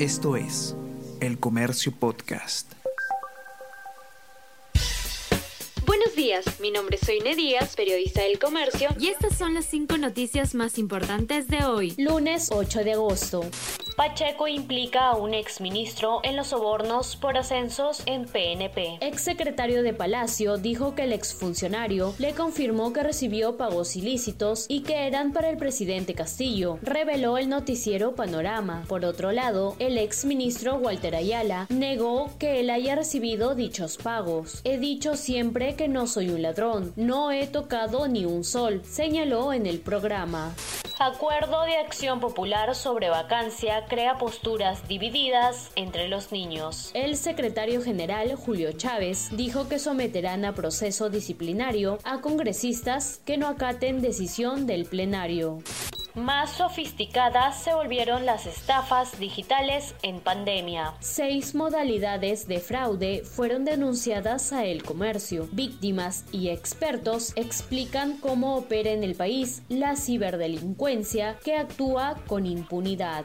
Esto 0.00 0.34
es 0.34 0.74
El 1.20 1.38
Comercio 1.38 1.92
Podcast. 1.92 2.72
Buenos 5.86 6.16
días, 6.16 6.44
mi 6.58 6.72
nombre 6.72 6.96
es 7.00 7.06
Soine 7.06 7.36
Díaz, 7.36 7.76
periodista 7.76 8.22
del 8.22 8.40
Comercio, 8.40 8.88
y 8.98 9.06
estas 9.06 9.38
son 9.38 9.54
las 9.54 9.66
cinco 9.66 9.96
noticias 9.96 10.56
más 10.56 10.78
importantes 10.78 11.46
de 11.46 11.64
hoy, 11.64 11.94
lunes 11.96 12.50
8 12.50 12.82
de 12.82 12.94
agosto. 12.94 13.42
Pacheco 13.96 14.48
implica 14.48 15.10
a 15.10 15.16
un 15.16 15.34
exministro 15.34 16.18
en 16.24 16.34
los 16.34 16.48
sobornos 16.48 17.14
por 17.14 17.38
ascensos 17.38 18.02
en 18.06 18.24
PNP. 18.24 18.98
Exsecretario 19.00 19.84
de 19.84 19.94
Palacio 19.94 20.56
dijo 20.56 20.96
que 20.96 21.04
el 21.04 21.12
exfuncionario 21.12 22.12
le 22.18 22.32
confirmó 22.32 22.92
que 22.92 23.04
recibió 23.04 23.56
pagos 23.56 23.94
ilícitos 23.94 24.66
y 24.68 24.80
que 24.80 25.06
eran 25.06 25.32
para 25.32 25.48
el 25.48 25.58
presidente 25.58 26.14
Castillo, 26.14 26.80
reveló 26.82 27.38
el 27.38 27.48
noticiero 27.48 28.16
Panorama. 28.16 28.82
Por 28.88 29.04
otro 29.04 29.30
lado, 29.30 29.76
el 29.78 29.96
exministro 29.96 30.74
Walter 30.74 31.14
Ayala 31.14 31.66
negó 31.68 32.32
que 32.40 32.58
él 32.58 32.70
haya 32.70 32.96
recibido 32.96 33.54
dichos 33.54 33.96
pagos. 33.96 34.60
He 34.64 34.78
dicho 34.78 35.14
siempre 35.14 35.76
que 35.76 35.86
no 35.86 36.08
soy 36.08 36.30
un 36.30 36.42
ladrón, 36.42 36.92
no 36.96 37.30
he 37.30 37.46
tocado 37.46 38.08
ni 38.08 38.24
un 38.24 38.42
sol, 38.42 38.82
señaló 38.84 39.52
en 39.52 39.66
el 39.66 39.78
programa. 39.78 40.52
Acuerdo 41.00 41.64
de 41.64 41.76
acción 41.76 42.20
popular 42.20 42.74
sobre 42.76 43.10
vacancia 43.10 43.86
crea 43.88 44.16
posturas 44.16 44.86
divididas 44.86 45.72
entre 45.74 46.08
los 46.08 46.30
niños. 46.30 46.92
El 46.94 47.16
secretario 47.16 47.82
general 47.82 48.36
Julio 48.36 48.70
Chávez 48.72 49.28
dijo 49.32 49.68
que 49.68 49.80
someterán 49.80 50.44
a 50.44 50.54
proceso 50.54 51.10
disciplinario 51.10 51.98
a 52.04 52.20
congresistas 52.20 53.20
que 53.24 53.36
no 53.36 53.48
acaten 53.48 54.02
decisión 54.02 54.66
del 54.66 54.84
plenario. 54.84 55.58
Más 56.14 56.52
sofisticadas 56.52 57.60
se 57.60 57.74
volvieron 57.74 58.24
las 58.24 58.46
estafas 58.46 59.18
digitales 59.18 59.96
en 60.02 60.20
pandemia. 60.20 60.94
Seis 61.00 61.56
modalidades 61.56 62.46
de 62.46 62.60
fraude 62.60 63.24
fueron 63.24 63.64
denunciadas 63.64 64.52
a 64.52 64.64
El 64.64 64.84
Comercio. 64.84 65.48
Víctimas 65.50 66.24
y 66.30 66.50
expertos 66.50 67.32
explican 67.34 68.18
cómo 68.18 68.54
opera 68.54 68.90
en 68.90 69.02
el 69.02 69.16
país 69.16 69.64
la 69.68 69.96
ciberdelincuencia 69.96 71.36
que 71.42 71.56
actúa 71.56 72.14
con 72.28 72.46
impunidad. 72.46 73.24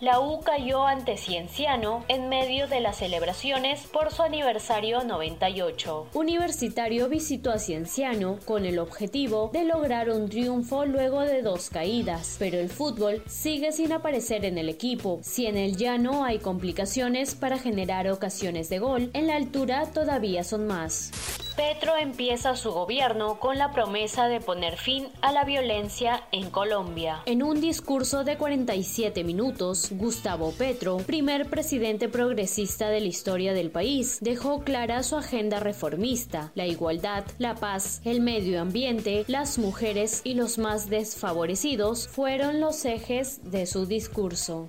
La 0.00 0.20
U 0.20 0.40
cayó 0.42 0.86
ante 0.86 1.16
Cienciano 1.16 2.04
en 2.06 2.28
medio 2.28 2.68
de 2.68 2.78
las 2.78 2.98
celebraciones 2.98 3.80
por 3.92 4.12
su 4.12 4.22
aniversario 4.22 5.02
98. 5.02 6.06
Universitario 6.14 7.08
visitó 7.08 7.50
a 7.50 7.58
Cienciano 7.58 8.38
con 8.44 8.64
el 8.64 8.78
objetivo 8.78 9.50
de 9.52 9.64
lograr 9.64 10.10
un 10.10 10.28
triunfo 10.28 10.86
luego 10.86 11.22
de 11.22 11.42
dos 11.42 11.68
caídas, 11.68 12.36
pero 12.38 12.58
el 12.58 12.68
fútbol 12.68 13.24
sigue 13.26 13.72
sin 13.72 13.92
aparecer 13.92 14.44
en 14.44 14.58
el 14.58 14.68
equipo. 14.68 15.18
Si 15.22 15.46
en 15.46 15.56
el 15.56 15.76
llano 15.76 16.24
hay 16.24 16.38
complicaciones 16.38 17.34
para 17.34 17.58
generar 17.58 18.08
ocasiones 18.08 18.68
de 18.68 18.78
gol, 18.78 19.10
en 19.14 19.26
la 19.26 19.34
altura 19.34 19.86
todavía 19.92 20.44
son 20.44 20.68
más. 20.68 21.10
Petro 21.58 21.96
empieza 21.96 22.54
su 22.54 22.70
gobierno 22.70 23.40
con 23.40 23.58
la 23.58 23.72
promesa 23.72 24.28
de 24.28 24.40
poner 24.40 24.76
fin 24.76 25.08
a 25.22 25.32
la 25.32 25.42
violencia 25.42 26.22
en 26.30 26.50
Colombia. 26.50 27.22
En 27.26 27.42
un 27.42 27.60
discurso 27.60 28.22
de 28.22 28.36
47 28.36 29.24
minutos, 29.24 29.88
Gustavo 29.90 30.52
Petro, 30.52 30.98
primer 30.98 31.50
presidente 31.50 32.08
progresista 32.08 32.90
de 32.90 33.00
la 33.00 33.08
historia 33.08 33.54
del 33.54 33.72
país, 33.72 34.18
dejó 34.20 34.62
clara 34.62 35.02
su 35.02 35.16
agenda 35.16 35.58
reformista, 35.58 36.52
la 36.54 36.68
igualdad, 36.68 37.24
la 37.38 37.56
paz, 37.56 38.02
el 38.04 38.20
medio 38.20 38.60
ambiente, 38.62 39.24
las 39.26 39.58
mujeres 39.58 40.20
y 40.22 40.34
los 40.34 40.58
más 40.58 40.88
desfavorecidos 40.88 42.06
fueron 42.06 42.60
los 42.60 42.84
ejes 42.84 43.50
de 43.50 43.66
su 43.66 43.84
discurso. 43.84 44.68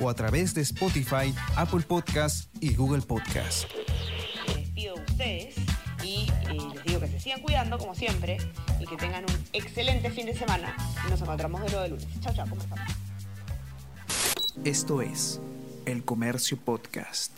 o 0.00 0.08
a 0.08 0.14
través 0.14 0.54
de 0.54 0.62
Spotify, 0.62 1.34
Apple 1.56 1.80
Podcast 1.80 2.54
y 2.60 2.74
Google 2.74 3.02
Podcast. 3.02 3.64
Les 4.46 4.56
despido 4.56 4.94
de 4.94 5.00
ustedes 5.02 5.54
y 6.04 6.28
eh, 6.48 6.58
les 6.74 6.84
digo 6.84 7.00
que 7.00 7.08
se 7.08 7.20
sigan 7.20 7.40
cuidando 7.40 7.78
como 7.78 7.94
siempre 7.94 8.38
y 8.80 8.86
que 8.86 8.96
tengan 8.96 9.24
un 9.24 9.44
excelente 9.52 10.10
fin 10.10 10.26
de 10.26 10.36
semana. 10.36 10.76
Nos 11.10 11.20
encontramos 11.20 11.60
de 11.62 11.66
nuevo 11.68 11.82
de 11.82 11.88
lunes. 11.88 12.06
Chao, 12.20 12.34
chao, 12.34 12.46
¿cómo 12.48 12.60
están? 12.62 12.78
Esto 14.64 15.02
es 15.02 15.40
El 15.86 16.04
Comercio 16.04 16.56
Podcast. 16.56 17.32